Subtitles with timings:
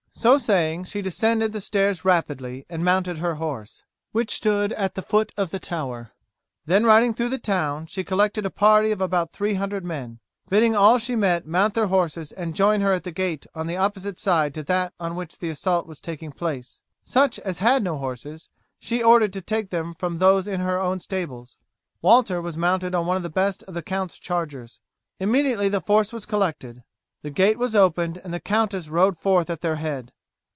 [0.13, 3.81] So saying, she descended the stairs rapidly and mounted her horse,
[4.11, 6.11] which stood at the foot of the tower;
[6.67, 10.75] then riding through the town, she collected a party of about three hundred men, bidding
[10.75, 14.19] all she met mount their horses and join her at the gate on the opposite
[14.19, 16.81] side to that on which the assault was taking place.
[17.03, 18.47] Such as had no horses
[18.79, 21.57] she ordered to take them from those in her own stables.
[22.03, 24.81] Walter was mounted on one of the best of the count's chargers.
[25.19, 26.83] Immediately the force was collected,
[27.23, 30.11] the gate was opened and the countess rode forth at their head.